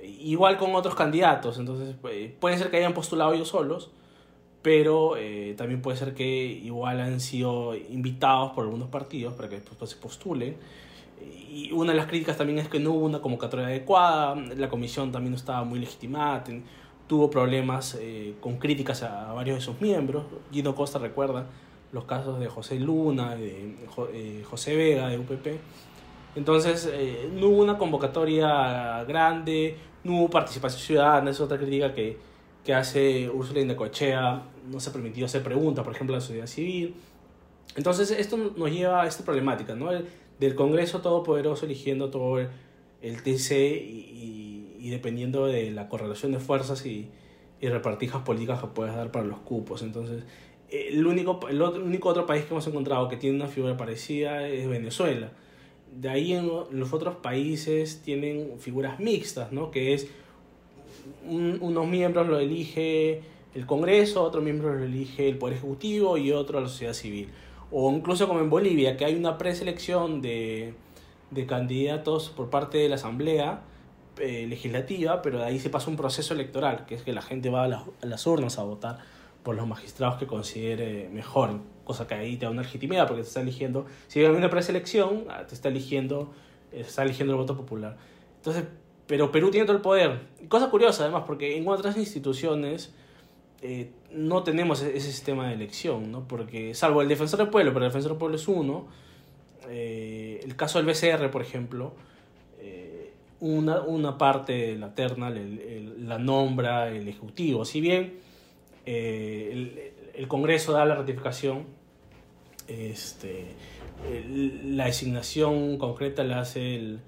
Igual 0.00 0.58
con 0.58 0.74
otros 0.74 0.94
candidatos, 0.94 1.58
entonces 1.58 1.96
eh, 2.10 2.36
puede 2.38 2.56
ser 2.58 2.70
que 2.70 2.76
hayan 2.76 2.94
postulado 2.94 3.32
ellos 3.32 3.48
solos, 3.48 3.90
pero 4.62 5.14
también 5.56 5.80
puede 5.80 5.96
ser 5.96 6.14
que 6.14 6.26
igual 6.26 7.00
han 7.00 7.20
sido 7.20 7.74
invitados 7.74 8.52
por 8.52 8.64
algunos 8.64 8.88
partidos 8.88 9.32
para 9.34 9.48
que 9.48 9.60
después 9.60 9.90
se 9.90 9.96
postulen 9.96 10.56
y 11.20 11.72
una 11.72 11.92
de 11.92 11.98
las 11.98 12.06
críticas 12.06 12.36
también 12.36 12.58
es 12.58 12.68
que 12.68 12.78
no 12.78 12.92
hubo 12.92 13.06
una 13.06 13.20
convocatoria 13.20 13.66
adecuada, 13.66 14.34
la 14.34 14.68
comisión 14.68 15.10
también 15.12 15.32
no 15.32 15.36
estaba 15.36 15.64
muy 15.64 15.78
legitimada, 15.78 16.44
tuvo 17.08 17.30
problemas 17.30 17.96
eh, 18.00 18.34
con 18.40 18.58
críticas 18.58 19.02
a, 19.02 19.32
varios 19.32 19.56
de 19.56 19.62
sus 19.62 19.80
miembros. 19.80 20.24
Gino 20.52 20.74
Costa 20.74 20.98
recuerda 20.98 21.46
los 21.90 22.04
casos 22.04 22.38
de 22.38 22.48
José 22.48 22.78
Luna, 22.78 23.34
de 23.34 23.74
eh, 24.12 24.44
José 24.48 24.76
Vega, 24.76 25.08
de 25.08 25.18
UPP. 25.18 25.46
Entonces, 26.36 26.88
eh, 26.92 27.30
no 27.34 27.48
hubo 27.48 27.62
una 27.62 27.78
convocatoria 27.78 29.02
grande, 29.04 29.76
no 30.04 30.18
hubo 30.18 30.30
participación 30.30 30.80
ciudadana, 30.80 31.30
es 31.30 31.40
otra 31.40 31.56
crítica 31.56 31.94
que, 31.94 32.18
que 32.62 32.74
hace 32.74 33.28
Úrsula 33.30 33.60
Indecochea, 33.60 34.42
no 34.70 34.78
se 34.78 34.90
permitió 34.90 35.24
hacer 35.24 35.42
preguntas, 35.42 35.82
por 35.82 35.94
ejemplo, 35.94 36.14
a 36.14 36.18
la 36.18 36.20
sociedad 36.20 36.46
civil. 36.46 36.94
Entonces, 37.74 38.10
esto 38.10 38.36
nos 38.36 38.70
lleva 38.70 39.02
a 39.02 39.06
esta 39.06 39.24
problemática, 39.24 39.74
¿no? 39.74 39.90
Del 40.38 40.54
Congreso 40.54 41.00
Todopoderoso 41.00 41.66
eligiendo 41.66 42.10
todo 42.10 42.38
el, 42.38 43.22
TC 43.22 43.52
y, 43.52 44.76
y, 44.78 44.90
dependiendo 44.90 45.46
de 45.46 45.70
la 45.70 45.88
correlación 45.88 46.32
de 46.32 46.38
fuerzas 46.38 46.86
y, 46.86 47.08
y, 47.60 47.68
repartijas 47.68 48.22
políticas 48.22 48.60
que 48.60 48.68
puedes 48.68 48.94
dar 48.94 49.10
para 49.10 49.24
los 49.24 49.38
cupos. 49.40 49.82
Entonces, 49.82 50.24
el 50.70 51.06
único, 51.06 51.40
el 51.48 51.62
otro, 51.62 51.84
único 51.84 52.08
otro 52.08 52.26
país 52.26 52.44
que 52.44 52.52
hemos 52.52 52.66
encontrado 52.66 53.08
que 53.08 53.16
tiene 53.16 53.36
una 53.36 53.48
figura 53.48 53.76
parecida 53.76 54.48
es 54.48 54.68
Venezuela. 54.68 55.32
De 55.94 56.08
ahí 56.08 56.32
en 56.34 56.46
los 56.46 56.92
otros 56.92 57.16
países 57.16 58.02
tienen 58.02 58.58
figuras 58.58 59.00
mixtas, 59.00 59.52
¿no? 59.52 59.70
Que 59.70 59.94
es 59.94 60.08
unos 61.26 61.86
miembros 61.86 62.28
lo 62.28 62.38
elige 62.38 63.22
el 63.54 63.66
Congreso, 63.66 64.22
otros 64.22 64.44
miembros 64.44 64.76
lo 64.76 64.84
elige 64.84 65.28
el 65.28 65.38
Poder 65.38 65.56
Ejecutivo 65.56 66.18
y 66.18 66.32
otro 66.32 66.60
la 66.60 66.68
sociedad 66.68 66.92
civil 66.92 67.28
o 67.70 67.92
incluso 67.92 68.26
como 68.28 68.40
en 68.40 68.50
Bolivia, 68.50 68.96
que 68.96 69.04
hay 69.04 69.14
una 69.14 69.38
preselección 69.38 70.22
de, 70.22 70.74
de 71.30 71.46
candidatos 71.46 72.30
por 72.30 72.50
parte 72.50 72.78
de 72.78 72.88
la 72.88 72.96
Asamblea 72.96 73.62
eh, 74.18 74.46
Legislativa, 74.48 75.22
pero 75.22 75.38
de 75.38 75.44
ahí 75.44 75.58
se 75.58 75.70
pasa 75.70 75.90
un 75.90 75.96
proceso 75.96 76.34
electoral, 76.34 76.86
que 76.86 76.94
es 76.94 77.02
que 77.02 77.12
la 77.12 77.22
gente 77.22 77.50
va 77.50 77.64
a, 77.64 77.84
a, 78.02 78.06
las 78.06 78.26
urnas 78.26 78.58
a 78.58 78.64
votar 78.64 78.98
por 79.42 79.54
los 79.54 79.66
magistrados 79.66 80.16
que 80.18 80.26
considere 80.26 81.08
mejor, 81.10 81.60
cosa 81.84 82.06
que 82.06 82.14
ahí 82.14 82.36
te 82.36 82.46
da 82.46 82.50
una 82.50 82.62
legitimidad, 82.62 83.06
porque 83.06 83.22
te 83.22 83.28
está 83.28 83.40
eligiendo, 83.40 83.86
si 84.08 84.20
hay 84.20 84.26
una 84.26 84.50
preselección, 84.50 85.24
ah, 85.30 85.46
te 85.46 85.54
está 85.54 85.68
eligiendo, 85.68 86.32
eh, 86.72 86.80
está 86.80 87.02
eligiendo 87.02 87.34
el 87.34 87.38
voto 87.38 87.56
popular. 87.56 87.96
Entonces, 88.36 88.64
pero 89.06 89.32
Perú 89.32 89.50
tiene 89.50 89.66
todo 89.66 89.76
el 89.76 89.82
poder. 89.82 90.20
Cosa 90.48 90.68
curiosa 90.70 91.04
además, 91.04 91.24
porque 91.26 91.56
en 91.56 91.66
otras 91.66 91.96
instituciones 91.96 92.94
eh, 93.60 93.90
no 94.12 94.44
tenemos 94.44 94.82
e-, 94.82 94.96
ese 94.96 95.10
sistema 95.10 95.48
de 95.48 95.54
elección, 95.54 96.12
¿no? 96.12 96.26
Porque, 96.28 96.74
salvo 96.74 97.02
el 97.02 97.08
defensor 97.08 97.38
del 97.38 97.48
pueblo, 97.48 97.72
pero 97.72 97.86
el 97.86 97.90
defensor 97.90 98.12
del 98.12 98.18
pueblo 98.18 98.36
es 98.36 98.48
uno, 98.48 98.86
eh, 99.68 100.40
el 100.44 100.56
caso 100.56 100.80
del 100.80 100.86
BCR, 100.86 101.30
por 101.30 101.42
ejemplo, 101.42 101.92
eh, 102.60 103.12
una, 103.40 103.80
una, 103.80 104.16
parte 104.16 104.52
de 104.52 104.78
la 104.78 104.94
terna 104.94 105.30
la 105.30 106.18
nombra 106.18 106.88
el 106.88 107.06
Ejecutivo. 107.08 107.64
Si 107.64 107.80
bien 107.80 108.20
el, 108.86 109.92
el, 110.14 110.28
Congreso 110.28 110.72
da 110.72 110.84
la 110.84 110.94
ratificación, 110.94 111.66
este, 112.66 113.46
la 114.64 114.86
designación 114.86 115.76
concreta 115.78 116.24
la 116.24 116.40
hace 116.40 116.76
el, 116.76 117.00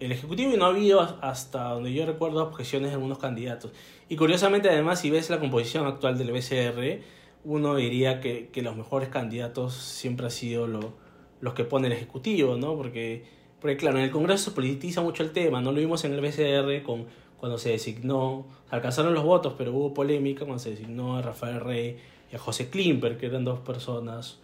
el 0.00 0.12
Ejecutivo 0.12 0.52
y 0.52 0.56
no 0.56 0.64
ha 0.64 0.68
habido 0.68 1.00
hasta 1.00 1.70
donde 1.70 1.92
yo 1.92 2.04
recuerdo 2.06 2.42
objeciones 2.42 2.90
de 2.90 2.94
algunos 2.94 3.18
candidatos. 3.18 3.72
Y 4.12 4.16
curiosamente 4.16 4.68
además 4.68 5.00
si 5.00 5.08
ves 5.08 5.30
la 5.30 5.40
composición 5.40 5.86
actual 5.86 6.18
del 6.18 6.32
BCR, 6.32 7.00
uno 7.44 7.76
diría 7.76 8.20
que, 8.20 8.50
los 8.56 8.76
mejores 8.76 9.08
candidatos 9.08 9.72
siempre 9.72 10.26
han 10.26 10.30
sido 10.30 10.66
lo, 10.66 10.92
los 11.40 11.54
que 11.54 11.64
pone 11.64 11.86
el 11.86 11.94
Ejecutivo, 11.94 12.58
¿no? 12.58 12.76
Porque, 12.76 13.24
porque 13.58 13.78
claro, 13.78 13.96
en 13.96 14.04
el 14.04 14.10
Congreso 14.10 14.50
se 14.50 14.54
politiza 14.54 15.00
mucho 15.00 15.22
el 15.22 15.32
tema, 15.32 15.62
no 15.62 15.72
lo 15.72 15.80
vimos 15.80 16.04
en 16.04 16.12
el 16.12 16.20
BCR 16.20 16.82
con, 16.82 17.06
cuando 17.38 17.56
se 17.56 17.70
designó, 17.70 18.44
alcanzaron 18.68 19.14
los 19.14 19.24
votos, 19.24 19.54
pero 19.56 19.72
hubo 19.72 19.94
polémica 19.94 20.40
cuando 20.44 20.58
se 20.58 20.72
designó 20.72 21.16
a 21.16 21.22
Rafael 21.22 21.60
Rey 21.60 21.96
y 22.30 22.36
a 22.36 22.38
José 22.38 22.68
Klimper, 22.68 23.16
que 23.16 23.24
eran 23.24 23.46
dos 23.46 23.60
personas, 23.60 24.40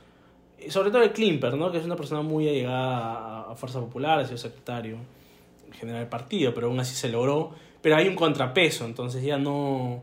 sobre 0.71 0.91
todo 0.91 1.03
el 1.03 1.13
Klimper, 1.13 1.59
¿no? 1.59 1.71
que 1.71 1.77
es 1.77 1.85
una 1.85 1.97
persona 1.97 2.23
muy 2.23 2.49
allegada 2.49 3.51
a 3.51 3.55
Fuerza 3.55 3.81
Popular, 3.81 4.21
ha 4.21 4.25
sido 4.25 4.39
secretario 4.39 4.97
general 5.73 6.01
del 6.01 6.09
partido, 6.09 6.55
pero 6.55 6.69
aún 6.69 6.81
así 6.81 6.95
se 6.95 7.11
logró, 7.11 7.53
pero 7.83 7.97
hay 7.97 8.09
un 8.09 8.17
contrapeso, 8.17 8.85
entonces 8.85 9.23
ya 9.23 9.39
no 9.39 10.03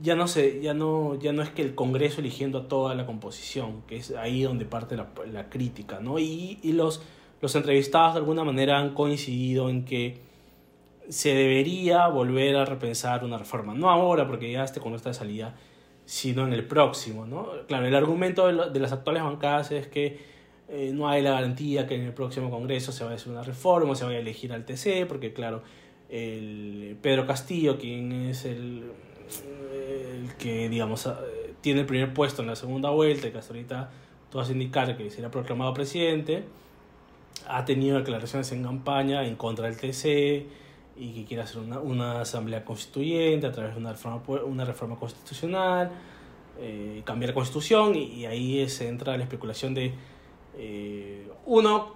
ya 0.00 0.14
no 0.14 0.26
sé, 0.26 0.60
ya 0.62 0.74
no, 0.74 1.18
ya 1.18 1.32
no 1.32 1.42
es 1.42 1.50
que 1.50 1.62
el 1.62 1.74
Congreso 1.74 2.20
eligiendo 2.20 2.58
a 2.58 2.68
toda 2.68 2.94
la 2.94 3.04
composición, 3.04 3.82
que 3.86 3.96
es 3.96 4.12
ahí 4.12 4.42
donde 4.42 4.64
parte 4.64 4.96
la, 4.96 5.08
la 5.30 5.50
crítica, 5.50 6.00
¿no? 6.00 6.18
Y, 6.18 6.58
y 6.62 6.72
los, 6.72 7.02
los 7.40 7.54
entrevistados 7.56 8.14
de 8.14 8.20
alguna 8.20 8.42
manera 8.42 8.78
han 8.78 8.94
coincidido 8.94 9.68
en 9.68 9.84
que 9.84 10.20
se 11.08 11.34
debería 11.34 12.06
volver 12.08 12.56
a 12.56 12.64
repensar 12.64 13.24
una 13.24 13.36
reforma. 13.36 13.74
No 13.74 13.90
ahora, 13.90 14.26
porque 14.26 14.50
ya 14.50 14.64
esté 14.64 14.80
con 14.80 14.94
esta 14.94 15.12
salida, 15.12 15.54
sino 16.04 16.46
en 16.46 16.52
el 16.52 16.64
próximo. 16.66 17.26
¿no? 17.26 17.48
Claro, 17.66 17.86
el 17.86 17.94
argumento 17.94 18.46
de, 18.46 18.80
las 18.80 18.92
actuales 18.92 19.22
bancadas 19.22 19.72
es 19.72 19.88
que 19.88 20.20
eh, 20.68 20.90
no 20.94 21.08
hay 21.08 21.22
la 21.22 21.32
garantía 21.32 21.86
que 21.86 21.96
en 21.96 22.02
el 22.02 22.14
próximo 22.14 22.50
Congreso 22.50 22.92
se 22.92 23.04
vaya 23.04 23.14
a 23.14 23.16
hacer 23.16 23.32
una 23.32 23.42
reforma, 23.42 23.94
se 23.94 24.04
vaya 24.04 24.18
a 24.18 24.20
elegir 24.20 24.52
al 24.52 24.64
TC, 24.64 25.06
porque 25.06 25.32
claro, 25.32 25.62
el 26.12 26.96
Pedro 27.00 27.26
Castillo, 27.26 27.78
quien 27.78 28.12
es 28.12 28.44
el, 28.44 28.84
que, 30.38 30.68
digamos, 30.68 31.08
tiene 31.62 31.80
el 31.80 31.86
primer 31.86 32.12
puesto 32.12 32.42
en 32.42 32.48
la 32.48 32.56
segunda 32.56 32.90
vuelta, 32.90 33.32
que 33.32 33.38
hasta 33.38 33.54
ahorita 33.54 33.90
todo 34.30 34.42
hace 34.42 34.52
indicar 34.52 34.96
que 34.96 35.10
será 35.10 35.30
proclamado 35.30 35.72
presidente, 35.72 36.44
ha 37.48 37.64
tenido 37.64 37.98
declaraciones 37.98 38.52
en 38.52 38.62
campaña 38.62 39.26
en 39.26 39.36
contra 39.36 39.66
del 39.66 39.76
TC, 39.76 40.46
y 40.94 41.12
que 41.14 41.24
quiere 41.24 41.42
hacer 41.42 41.58
una, 41.58 41.80
una, 41.80 42.20
asamblea 42.20 42.64
constituyente 42.66 43.46
a 43.46 43.52
través 43.52 43.74
de 43.74 43.80
una 43.80 43.92
reforma, 43.92 44.22
una 44.44 44.64
reforma 44.66 44.96
constitucional, 44.96 45.90
eh, 46.60 47.00
cambiar 47.04 47.30
la 47.30 47.34
constitución 47.34 47.94
y, 47.96 48.26
ahí 48.26 48.68
se 48.68 48.88
entra 48.88 49.16
la 49.16 49.22
especulación 49.22 49.72
de, 49.72 49.94
eh, 50.58 51.26
uno, 51.46 51.94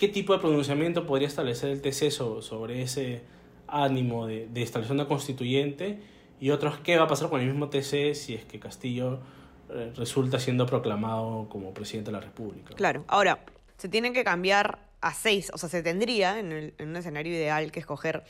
qué 0.00 0.08
tipo 0.08 0.32
de 0.32 0.38
pronunciamiento 0.38 1.06
podría 1.06 1.28
establecer 1.28 1.68
el 1.68 1.82
TC 1.82 2.10
sobre, 2.10 2.80
ese 2.80 3.20
ánimo 3.68 4.26
de, 4.26 4.48
de, 4.48 4.62
establecer 4.62 4.94
una 4.94 5.06
constituyente 5.06 6.00
y 6.40 6.48
otros, 6.48 6.78
qué 6.78 6.96
va 6.96 7.04
a 7.04 7.06
pasar 7.06 7.28
con 7.28 7.42
el 7.42 7.48
mismo 7.48 7.68
TC 7.68 8.14
si 8.14 8.34
es 8.34 8.46
que 8.46 8.58
Castillo 8.58 9.20
eh, 9.68 9.92
resulta 9.94 10.38
siendo 10.38 10.64
proclamado 10.64 11.50
como 11.50 11.74
presidente 11.74 12.10
de 12.10 12.16
la 12.16 12.22
República. 12.22 12.74
Claro, 12.76 13.04
ahora, 13.08 13.44
se 13.76 13.90
tienen 13.90 14.14
que 14.14 14.24
cambiar 14.24 14.78
a 15.02 15.12
seis, 15.12 15.50
o 15.52 15.58
sea, 15.58 15.68
se 15.68 15.82
tendría 15.82 16.38
en, 16.38 16.72
un 16.80 16.96
escenario 16.96 17.34
ideal 17.34 17.70
que 17.70 17.80
escoger 17.80 18.24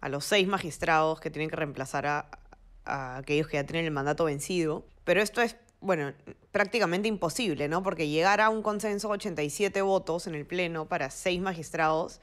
a 0.00 0.08
los 0.08 0.24
seis 0.24 0.48
magistrados 0.48 1.20
que 1.20 1.28
tienen 1.28 1.50
que 1.50 1.56
reemplazar 1.56 2.06
a, 2.06 3.18
aquellos 3.18 3.46
que 3.46 3.58
ya 3.58 3.66
tienen 3.66 3.84
el 3.84 3.90
mandato 3.90 4.24
vencido, 4.24 4.86
pero 5.04 5.20
esto 5.20 5.42
es, 5.42 5.58
bueno, 5.80 6.12
prácticamente 6.50 7.08
imposible, 7.08 7.68
¿no? 7.68 7.82
Porque 7.82 8.08
llegar 8.08 8.40
a 8.40 8.48
un 8.48 8.62
consenso 8.62 9.08
de 9.08 9.14
87 9.14 9.82
votos 9.82 10.26
en 10.26 10.34
el 10.34 10.46
Pleno 10.46 10.86
para 10.86 11.10
seis 11.10 11.40
magistrados 11.40 12.20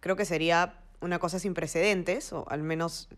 creo 0.00 0.16
que 0.16 0.24
sería 0.24 0.80
una 1.00 1.18
cosa 1.18 1.38
sin 1.38 1.54
precedentes, 1.54 2.32
o 2.32 2.46
al 2.48 2.62
menos 2.62 3.08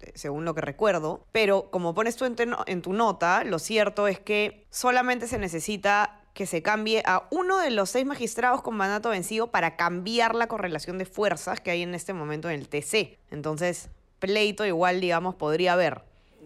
eh, 0.00 0.12
según 0.14 0.44
lo 0.44 0.54
que 0.54 0.60
recuerdo. 0.60 1.26
Pero 1.32 1.70
como 1.70 1.94
pones 1.94 2.16
tú 2.16 2.24
en 2.24 2.82
tu 2.82 2.92
nota, 2.92 3.44
lo 3.44 3.58
cierto 3.58 4.08
es 4.08 4.18
que 4.18 4.66
solamente 4.70 5.26
se 5.26 5.38
necesita 5.38 6.20
que 6.34 6.46
se 6.46 6.62
cambie 6.62 7.02
a 7.06 7.26
uno 7.30 7.58
de 7.58 7.70
los 7.70 7.90
seis 7.90 8.06
magistrados 8.06 8.62
con 8.62 8.76
mandato 8.76 9.10
vencido 9.10 9.50
para 9.50 9.76
cambiar 9.76 10.34
la 10.34 10.46
correlación 10.46 10.96
de 10.98 11.04
fuerzas 11.04 11.60
que 11.60 11.70
hay 11.70 11.82
en 11.82 11.94
este 11.94 12.12
momento 12.12 12.48
en 12.48 12.60
el 12.60 12.68
TC. 12.68 13.18
Entonces, 13.30 13.88
pleito 14.18 14.64
igual, 14.64 15.00
digamos, 15.00 15.34
podría 15.34 15.72
haber. 15.72 16.02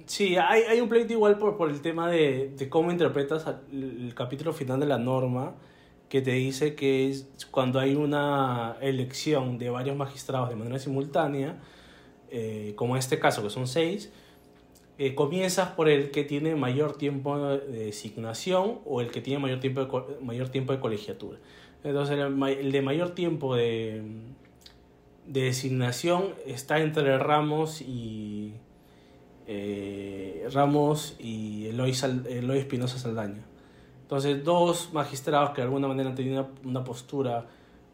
Sí, 0.07 0.37
hay, 0.37 0.63
hay 0.63 0.81
un 0.81 0.89
pleito 0.89 1.13
igual 1.13 1.39
por, 1.39 1.57
por 1.57 1.71
el 1.71 1.81
tema 1.81 2.11
de, 2.11 2.53
de 2.57 2.69
cómo 2.69 2.91
interpretas 2.91 3.47
el, 3.73 4.13
capítulo 4.15 4.53
final 4.53 4.79
de 4.81 4.87
la 4.87 4.99
norma, 4.99 5.55
que 6.09 6.21
te 6.21 6.33
dice 6.33 6.75
que 6.75 7.09
es 7.09 7.27
cuando 7.51 7.81
hay 7.81 7.95
una 7.95 8.77
elección 8.81 9.59
de 9.59 9.71
varios 9.71 9.97
magistrados 9.97 10.51
de 10.51 10.57
manera 10.57 10.79
simultánea, 10.79 11.59
eh, 12.31 12.75
como 12.77 12.97
en 12.97 12.99
este 12.99 13.19
caso, 13.19 13.43
que 13.43 13.51
son 13.51 13.67
seis, 13.67 14.13
eh, 14.99 15.15
comienzas 15.15 15.71
por 15.71 15.89
el 15.89 16.11
que 16.11 16.23
tiene 16.23 16.55
mayor 16.55 16.97
tiempo 16.97 17.39
de 17.39 17.87
designación 17.87 18.81
o 18.85 19.01
el 19.01 19.11
que 19.11 19.21
tiene 19.21 19.41
mayor 19.41 19.59
tiempo 19.61 19.81
de, 19.81 20.21
mayor 20.21 20.51
tiempo 20.51 20.73
de 20.73 20.81
colegiatura. 20.81 21.39
Entonces, 21.83 22.19
el, 22.19 22.73
de 22.73 22.83
mayor 22.83 23.15
tiempo 23.15 23.57
de, 23.57 24.03
de, 25.27 25.43
designación 25.43 26.35
está 26.47 26.81
entre 26.81 27.19
Ramos 27.19 27.81
y 27.81 28.55
eh, 29.47 30.49
Ramos 30.53 31.17
y 31.19 31.67
Eloy, 31.67 31.91
Espinosa 32.59 32.99
Saldaña. 32.99 33.43
Entonces, 34.03 34.45
dos 34.45 34.91
magistrados 34.93 35.51
que 35.51 35.57
de 35.57 35.63
alguna 35.63 35.89
manera 35.89 36.11
han 36.11 36.15
tenido 36.15 36.49
una, 36.65 36.85
postura, 36.85 37.47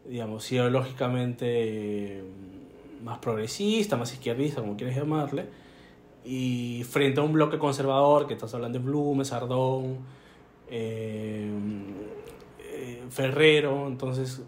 digamos, 0.07 0.51
ideológicamente 0.51 2.23
mm, 2.23 3.05
más 3.05 3.19
progresista, 3.19 3.97
más 3.97 4.13
izquierdista, 4.13 4.61
como 4.61 4.75
quieres 4.75 4.95
llamarle, 4.95 5.45
y 6.23 6.83
frente 6.89 7.19
a 7.19 7.23
un 7.23 7.33
bloque 7.33 7.57
conservador, 7.57 8.27
que 8.27 8.33
estás 8.33 8.53
hablando 8.53 8.79
de 8.79 8.85
Blume, 8.85 9.25
Sardón, 9.25 9.97
eh, 10.69 11.49
eh, 12.59 13.03
Ferrero, 13.09 13.87
entonces 13.87 14.41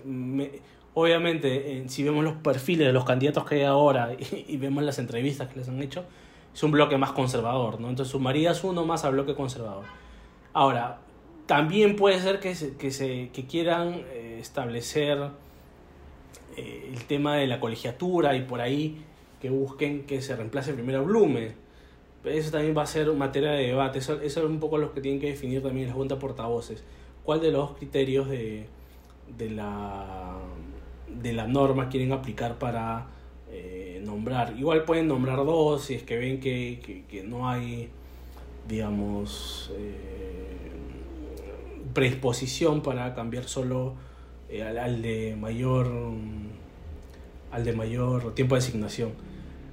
obviamente 0.94 1.84
si 1.88 2.04
vemos 2.04 2.24
los 2.24 2.36
perfiles 2.36 2.88
de 2.88 2.94
los 2.94 3.04
candidatos 3.04 3.46
que 3.46 3.56
hay 3.56 3.64
ahora 3.64 4.16
y, 4.48 4.58
vemos 4.58 4.84
las 4.84 5.00
entrevistas 5.00 5.50
que 5.50 5.60
les 5.60 5.68
han 5.68 5.82
hecho, 5.82 6.06
es 6.54 6.64
un 6.64 6.72
bloque 6.72 6.98
más 6.98 7.12
conservador, 7.12 7.80
¿no? 7.80 7.90
Entonces 7.90 8.12
sumarías 8.12 8.64
uno 8.64 8.86
más 8.86 9.06
al 9.06 9.14
bloque 9.14 9.36
conservador. 9.36 9.86
Ahora, 10.54 11.00
también 11.46 11.96
puede 11.96 12.20
ser 12.20 12.40
que, 12.40 12.56
se, 12.56 12.78
que, 12.78 12.92
se, 12.92 13.30
que 13.34 13.46
quieran 13.46 14.04
eh, 14.12 14.38
establecer 14.40 15.30
el 16.56 17.04
tema 17.06 17.38
de 17.38 17.48
la 17.48 17.60
colegiatura 17.60 18.36
y 18.36 18.44
por 18.44 18.62
ahí 18.62 19.04
que 19.42 19.50
busquen 19.50 20.04
que 20.06 20.22
se 20.22 20.36
reemplace 20.36 20.74
primero 20.74 21.00
a 21.00 21.02
Blume 21.02 21.64
eso 22.26 22.52
también 22.52 22.76
va 22.78 22.84
a 22.84 22.88
ser 22.88 23.12
materia 23.14 23.52
de 23.52 23.68
debate. 23.68 24.00
Eso, 24.00 24.22
eso 24.22 24.40
es 24.42 24.46
un 24.46 24.60
poco 24.60 24.78
lo 24.78 24.94
que 24.94 25.02
tienen 25.02 25.20
que 25.20 25.28
definir 25.28 25.62
también 25.62 25.88
las 25.88 25.96
juntas 25.96 26.18
portavoces. 26.20 26.84
¿Cuál 27.24 27.42
de 27.42 27.52
los 27.52 27.72
criterios 27.72 28.30
de, 28.30 28.68
de, 29.38 29.50
la, 29.50 30.38
de 31.08 31.34
la 31.34 31.48
norma 31.48 31.90
quieren 31.90 32.12
aplicar 32.12 32.58
para 32.58 33.00
eh, 33.00 33.06
Igual 34.58 34.84
pueden 34.84 35.08
nombrar 35.08 35.38
dos 35.38 35.84
si 35.84 35.96
es 35.96 36.04
que 36.04 36.18
ven 36.18 36.40
que, 36.40 37.04
que, 37.10 37.24
no 37.24 37.50
hay, 37.50 37.90
digamos, 38.68 39.72
eh, 39.78 40.72
predisposición 41.94 42.82
para 42.82 43.14
cambiar 43.14 43.46
solo 43.46 43.96
eh, 44.50 44.64
al, 44.64 45.02
de 45.02 45.36
mayor 45.40 45.92
al 47.52 47.64
de 47.64 47.74
mayor 47.74 48.34
tiempo 48.34 48.56
de 48.56 48.60
asignación. 48.60 49.12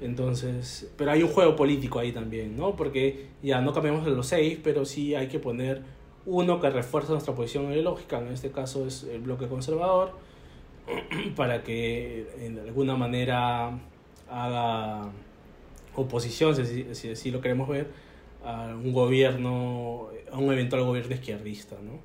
Entonces, 0.00 0.90
pero 0.96 1.12
hay 1.12 1.22
un 1.22 1.30
juego 1.30 1.56
político 1.56 1.98
ahí 1.98 2.12
también, 2.12 2.56
¿no? 2.56 2.74
Porque 2.76 3.26
ya 3.42 3.60
no 3.60 3.72
cambiamos 3.72 4.06
los 4.06 4.26
seis, 4.26 4.58
pero 4.62 4.84
sí 4.84 5.14
hay 5.14 5.28
que 5.28 5.38
poner 5.38 5.82
uno 6.26 6.60
que 6.60 6.70
refuerza 6.70 7.12
nuestra 7.12 7.34
posición 7.34 7.72
ideológica, 7.72 8.18
en 8.18 8.28
este 8.28 8.50
caso 8.50 8.86
es 8.86 9.04
el 9.04 9.20
bloque 9.20 9.46
conservador, 9.46 10.12
para 11.36 11.62
que 11.62 12.26
en 12.40 12.58
alguna 12.58 12.96
manera 12.96 13.78
haga 14.30 15.10
oposición, 15.94 16.54
si, 16.54 17.16
si, 17.16 17.30
lo 17.30 17.40
queremos 17.40 17.68
ver, 17.68 17.88
a 18.44 18.74
un 18.74 18.92
gobierno, 18.92 20.08
a 20.32 20.38
un 20.38 20.52
eventual 20.52 20.84
gobierno 20.84 21.14
izquierdista, 21.14 21.76
¿no? 21.82 21.98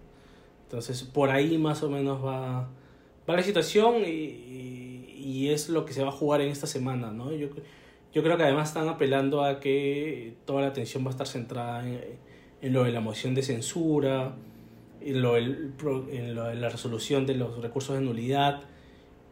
Entonces, 0.63 1.03
por 1.03 1.29
ahí 1.29 1.57
más 1.57 1.83
o 1.83 1.89
menos 1.89 2.23
va, 2.23 2.67
va 3.29 3.35
la 3.35 3.43
situación 3.43 4.03
y, 4.05 5.05
y, 5.17 5.49
es 5.49 5.69
lo 5.69 5.85
que 5.85 5.93
se 5.93 6.03
va 6.03 6.09
a 6.09 6.11
jugar 6.11 6.41
en 6.41 6.49
esta 6.49 6.67
semana, 6.67 7.11
¿no? 7.11 7.31
Yo, 7.31 7.49
yo 8.13 8.23
creo 8.23 8.37
que 8.37 8.43
además 8.43 8.69
están 8.69 8.89
apelando 8.89 9.43
a 9.43 9.59
que 9.59 10.33
toda 10.45 10.61
la 10.61 10.67
atención 10.67 11.03
va 11.03 11.09
a 11.09 11.11
estar 11.11 11.27
centrada 11.27 11.83
en, 11.85 12.73
lo 12.73 12.83
de 12.83 12.91
la 12.91 12.99
moción 12.99 13.35
de 13.35 13.43
censura, 13.43 14.35
en 15.01 15.21
lo, 15.21 15.37
en 15.37 15.75
lo, 16.33 16.45
de 16.45 16.55
la 16.55 16.69
resolución 16.69 17.25
de 17.25 17.35
los 17.35 17.61
recursos 17.61 17.95
de 17.95 18.01
nulidad, 18.01 18.63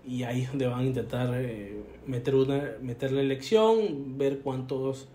y 0.06 0.24
ahí 0.24 0.42
es 0.42 0.50
donde 0.50 0.68
van 0.68 0.80
a 0.82 0.86
intentar 0.86 1.34
eh, 1.36 1.82
meter, 2.06 2.36
una, 2.36 2.74
meter 2.82 3.12
la 3.12 3.22
elección, 3.22 4.18
ver 4.18 4.40
cuántos 4.40 5.08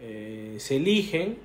eh, 0.00 0.56
se 0.58 0.76
eligen 0.76 1.38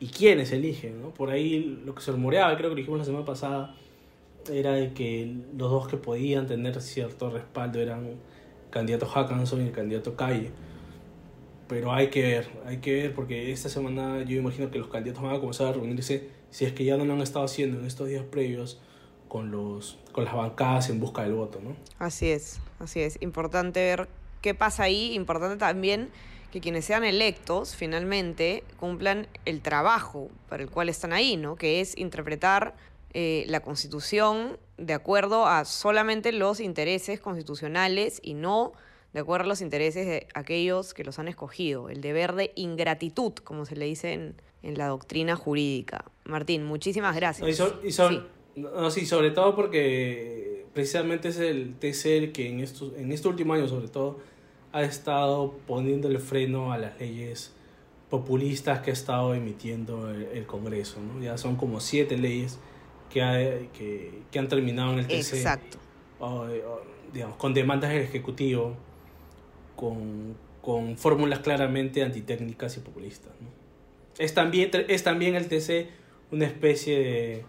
y 0.00 0.08
quiénes 0.08 0.52
eligen. 0.52 1.00
¿no? 1.00 1.10
Por 1.10 1.30
ahí 1.30 1.80
lo 1.84 1.94
que 1.94 2.02
se 2.02 2.10
rumoreaba, 2.10 2.56
creo 2.56 2.70
que 2.70 2.74
lo 2.74 2.76
dijimos 2.76 2.98
la 2.98 3.04
semana 3.04 3.24
pasada, 3.24 3.76
era 4.50 4.72
de 4.72 4.92
que 4.92 5.36
los 5.56 5.70
dos 5.70 5.86
que 5.86 5.96
podían 5.96 6.46
tener 6.46 6.80
cierto 6.80 7.30
respaldo 7.30 7.80
eran 7.80 8.06
el 8.06 8.16
candidato 8.70 9.06
Hackanson 9.06 9.62
y 9.62 9.66
el 9.66 9.72
candidato 9.72 10.16
Calle. 10.16 10.50
Pero 11.68 11.92
hay 11.92 12.08
que 12.08 12.22
ver, 12.22 12.48
hay 12.66 12.78
que 12.78 12.92
ver 12.94 13.14
porque 13.14 13.52
esta 13.52 13.68
semana 13.68 14.24
yo 14.24 14.36
imagino 14.36 14.70
que 14.70 14.78
los 14.78 14.88
candidatos 14.88 15.22
van 15.22 15.36
a 15.36 15.38
comenzar 15.38 15.68
a 15.68 15.72
reunirse, 15.72 16.28
si 16.50 16.64
es 16.64 16.72
que 16.72 16.84
ya 16.84 16.96
no 16.96 17.04
lo 17.04 17.14
han 17.14 17.22
estado 17.22 17.44
haciendo 17.44 17.78
en 17.78 17.86
estos 17.86 18.08
días 18.08 18.24
previos, 18.24 18.80
con, 19.32 19.50
los, 19.50 19.96
con 20.12 20.26
las 20.26 20.34
bancadas 20.34 20.90
en 20.90 21.00
busca 21.00 21.22
del 21.22 21.32
voto, 21.32 21.58
¿no? 21.64 21.74
Así 21.98 22.28
es, 22.28 22.60
así 22.80 23.00
es. 23.00 23.16
Importante 23.22 23.80
ver 23.80 24.08
qué 24.42 24.54
pasa 24.54 24.82
ahí, 24.82 25.14
importante 25.14 25.56
también 25.56 26.10
que 26.50 26.60
quienes 26.60 26.84
sean 26.84 27.02
electos 27.02 27.74
finalmente 27.74 28.62
cumplan 28.78 29.26
el 29.46 29.62
trabajo 29.62 30.28
para 30.50 30.62
el 30.62 30.68
cual 30.68 30.90
están 30.90 31.14
ahí, 31.14 31.38
¿no? 31.38 31.56
Que 31.56 31.80
es 31.80 31.96
interpretar 31.96 32.74
eh, 33.14 33.44
la 33.48 33.60
Constitución 33.60 34.58
de 34.76 34.92
acuerdo 34.92 35.46
a 35.46 35.64
solamente 35.64 36.30
los 36.32 36.60
intereses 36.60 37.18
constitucionales 37.18 38.20
y 38.22 38.34
no 38.34 38.72
de 39.14 39.20
acuerdo 39.20 39.44
a 39.46 39.48
los 39.48 39.62
intereses 39.62 40.06
de 40.06 40.26
aquellos 40.34 40.92
que 40.92 41.04
los 41.04 41.18
han 41.18 41.28
escogido. 41.28 41.88
El 41.88 42.02
deber 42.02 42.34
de 42.34 42.52
ingratitud, 42.54 43.32
como 43.44 43.64
se 43.64 43.76
le 43.76 43.86
dice 43.86 44.12
en, 44.12 44.34
en 44.62 44.76
la 44.76 44.88
doctrina 44.88 45.36
jurídica. 45.36 46.04
Martín, 46.24 46.64
muchísimas 46.64 47.16
gracias. 47.16 47.48
Y, 47.48 47.54
so- 47.54 47.80
y 47.82 47.92
sobre, 47.92 48.20
no, 48.56 48.90
sí, 48.90 49.06
sobre 49.06 49.30
todo 49.30 49.54
porque 49.54 50.64
precisamente 50.74 51.28
es 51.28 51.38
el 51.38 51.74
TC 51.74 52.06
el 52.18 52.32
que 52.32 52.48
en, 52.48 52.60
estos, 52.60 52.92
en 52.96 53.12
este 53.12 53.28
último 53.28 53.54
año, 53.54 53.68
sobre 53.68 53.88
todo, 53.88 54.18
ha 54.72 54.82
estado 54.82 55.54
poniéndole 55.66 56.18
freno 56.18 56.72
a 56.72 56.78
las 56.78 56.98
leyes 56.98 57.52
populistas 58.10 58.80
que 58.80 58.90
ha 58.90 58.92
estado 58.92 59.34
emitiendo 59.34 60.10
el, 60.10 60.22
el 60.34 60.46
Congreso. 60.46 60.98
¿no? 61.00 61.22
Ya 61.22 61.36
son 61.38 61.56
como 61.56 61.80
siete 61.80 62.16
leyes 62.18 62.58
que, 63.10 63.22
ha- 63.22 63.58
que, 63.72 64.20
que 64.30 64.38
han 64.38 64.48
terminado 64.48 64.92
en 64.92 65.00
el 65.00 65.06
TC. 65.06 65.34
Exacto. 65.34 65.78
o, 66.20 66.26
o, 66.44 66.82
digamos, 67.12 67.36
con 67.36 67.52
demandas 67.54 67.90
del 67.92 68.02
Ejecutivo, 68.02 68.74
con, 69.76 70.34
con 70.62 70.96
fórmulas 70.96 71.40
claramente 71.40 72.02
antitécnicas 72.02 72.76
y 72.76 72.80
populistas. 72.80 73.32
¿no? 73.40 73.48
Es, 74.18 74.34
también, 74.34 74.70
es 74.88 75.02
también 75.02 75.34
el 75.34 75.48
TC 75.48 75.88
una 76.30 76.46
especie 76.46 76.98
de, 76.98 77.44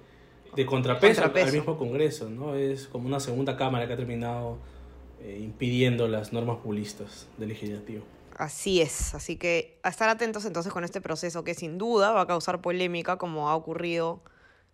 de 0.55 0.65
contrapeso, 0.65 1.21
al- 1.21 1.27
Contrapeso. 1.27 1.47
al 1.47 1.53
mismo 1.53 1.77
Congreso, 1.77 2.29
¿no? 2.29 2.55
es 2.55 2.87
como 2.87 3.07
una 3.07 3.19
segunda 3.19 3.57
cámara 3.57 3.87
que 3.87 3.93
ha 3.93 3.97
terminado 3.97 4.57
eh, 5.21 5.39
impidiendo 5.41 6.07
las 6.07 6.33
normas 6.33 6.57
populistas 6.57 7.27
del 7.37 7.49
legislativo. 7.49 8.03
Así 8.37 8.81
es, 8.81 9.13
así 9.13 9.37
que 9.37 9.79
a 9.83 9.89
estar 9.89 10.09
atentos 10.09 10.43
entonces 10.45 10.73
con 10.73 10.83
este 10.83 11.01
proceso 11.01 11.43
que 11.43 11.53
sin 11.53 11.77
duda 11.77 12.11
va 12.11 12.21
a 12.21 12.27
causar 12.27 12.61
polémica 12.61 13.17
como 13.17 13.49
ha 13.49 13.55
ocurrido 13.55 14.21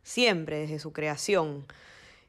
siempre 0.02 0.60
desde 0.60 0.80
su 0.80 0.94
creación, 0.94 1.66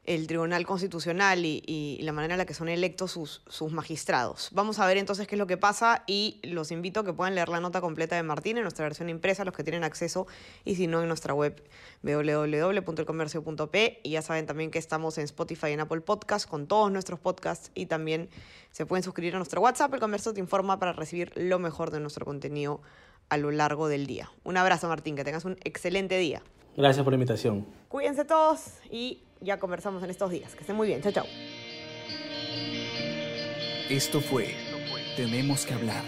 el 0.05 0.25
Tribunal 0.25 0.65
Constitucional 0.65 1.45
y, 1.45 1.63
y 1.67 2.01
la 2.01 2.11
manera 2.11 2.33
en 2.33 2.39
la 2.39 2.45
que 2.45 2.55
son 2.55 2.69
electos 2.69 3.11
sus, 3.11 3.43
sus 3.47 3.71
magistrados. 3.71 4.49
Vamos 4.51 4.79
a 4.79 4.87
ver 4.87 4.97
entonces 4.97 5.27
qué 5.27 5.35
es 5.35 5.39
lo 5.39 5.45
que 5.45 5.57
pasa 5.57 6.03
y 6.07 6.39
los 6.43 6.71
invito 6.71 7.01
a 7.01 7.05
que 7.05 7.13
puedan 7.13 7.35
leer 7.35 7.49
la 7.49 7.59
nota 7.59 7.81
completa 7.81 8.15
de 8.15 8.23
Martín 8.23 8.57
en 8.57 8.63
nuestra 8.63 8.83
versión 8.83 9.09
impresa, 9.09 9.45
los 9.45 9.53
que 9.53 9.63
tienen 9.63 9.83
acceso, 9.83 10.25
y 10.65 10.75
si 10.75 10.87
no 10.87 11.01
en 11.01 11.07
nuestra 11.07 11.33
web 11.33 11.63
www.elcomercio.p. 12.01 13.99
Y 14.03 14.09
ya 14.09 14.21
saben 14.23 14.47
también 14.47 14.71
que 14.71 14.79
estamos 14.79 15.17
en 15.19 15.25
Spotify 15.25 15.67
y 15.67 15.73
en 15.73 15.81
Apple 15.81 16.01
Podcast 16.01 16.49
con 16.49 16.65
todos 16.67 16.91
nuestros 16.91 17.19
podcasts 17.19 17.71
y 17.75 17.85
también 17.85 18.29
se 18.71 18.85
pueden 18.85 19.03
suscribir 19.03 19.35
a 19.35 19.37
nuestro 19.37 19.61
WhatsApp. 19.61 19.93
El 19.93 19.99
Comercio 19.99 20.33
te 20.33 20.39
informa 20.39 20.79
para 20.79 20.93
recibir 20.93 21.31
lo 21.35 21.59
mejor 21.59 21.91
de 21.91 21.99
nuestro 21.99 22.25
contenido 22.25 22.81
a 23.29 23.37
lo 23.37 23.51
largo 23.51 23.87
del 23.87 24.07
día. 24.07 24.31
Un 24.43 24.57
abrazo 24.57 24.87
Martín, 24.87 25.15
que 25.15 25.23
tengas 25.23 25.45
un 25.45 25.57
excelente 25.63 26.17
día. 26.17 26.41
Gracias 26.75 27.03
por 27.03 27.13
la 27.13 27.15
invitación. 27.15 27.67
Cuídense 27.87 28.25
todos 28.25 28.61
y 28.89 29.23
ya 29.41 29.59
conversamos 29.59 30.03
en 30.03 30.09
estos 30.09 30.31
días. 30.31 30.53
Que 30.55 30.61
estén 30.61 30.75
muy 30.75 30.87
bien. 30.87 31.01
Chao, 31.01 31.11
chao. 31.11 31.25
Esto 33.89 34.21
fue 34.21 34.55
Tenemos 35.17 35.65
que 35.65 35.73
hablar. 35.73 36.03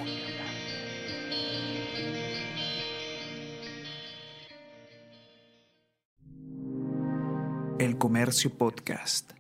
El 7.80 7.98
Comercio 7.98 8.58
Podcast. 8.58 9.34